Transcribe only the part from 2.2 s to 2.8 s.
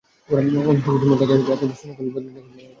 নিকটে নিয়ে এল।